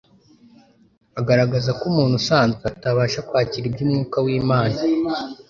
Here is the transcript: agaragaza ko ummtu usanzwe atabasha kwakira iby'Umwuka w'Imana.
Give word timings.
agaragaza 1.19 1.69
ko 1.79 1.83
ummtu 1.89 2.15
usanzwe 2.21 2.61
atabasha 2.71 3.19
kwakira 3.27 3.65
iby'Umwuka 3.67 4.17
w'Imana. 4.25 4.77